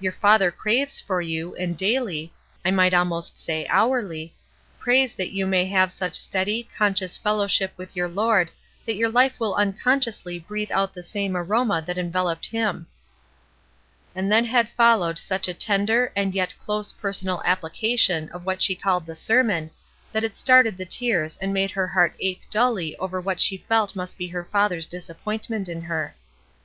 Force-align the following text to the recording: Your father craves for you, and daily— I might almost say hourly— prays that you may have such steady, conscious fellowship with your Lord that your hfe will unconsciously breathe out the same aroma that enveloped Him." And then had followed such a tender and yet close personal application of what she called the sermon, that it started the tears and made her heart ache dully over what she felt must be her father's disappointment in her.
Your 0.00 0.10
father 0.10 0.50
craves 0.50 1.00
for 1.00 1.20
you, 1.22 1.54
and 1.54 1.76
daily— 1.78 2.34
I 2.64 2.72
might 2.72 2.92
almost 2.92 3.38
say 3.38 3.64
hourly— 3.68 4.34
prays 4.80 5.12
that 5.12 5.30
you 5.30 5.46
may 5.46 5.66
have 5.66 5.92
such 5.92 6.16
steady, 6.16 6.68
conscious 6.76 7.16
fellowship 7.16 7.74
with 7.76 7.94
your 7.94 8.08
Lord 8.08 8.50
that 8.86 8.96
your 8.96 9.12
hfe 9.12 9.38
will 9.38 9.54
unconsciously 9.54 10.36
breathe 10.36 10.72
out 10.72 10.94
the 10.94 11.04
same 11.04 11.36
aroma 11.36 11.80
that 11.86 11.96
enveloped 11.96 12.46
Him." 12.46 12.88
And 14.16 14.32
then 14.32 14.46
had 14.46 14.68
followed 14.70 15.16
such 15.16 15.46
a 15.46 15.54
tender 15.54 16.12
and 16.16 16.34
yet 16.34 16.58
close 16.58 16.90
personal 16.90 17.40
application 17.44 18.28
of 18.30 18.44
what 18.44 18.60
she 18.60 18.74
called 18.74 19.06
the 19.06 19.14
sermon, 19.14 19.70
that 20.10 20.24
it 20.24 20.34
started 20.34 20.76
the 20.76 20.86
tears 20.86 21.36
and 21.40 21.54
made 21.54 21.70
her 21.70 21.86
heart 21.86 22.16
ache 22.18 22.42
dully 22.50 22.96
over 22.96 23.20
what 23.20 23.40
she 23.40 23.58
felt 23.68 23.94
must 23.94 24.18
be 24.18 24.26
her 24.26 24.42
father's 24.44 24.88
disappointment 24.88 25.68
in 25.68 25.82
her. 25.82 26.16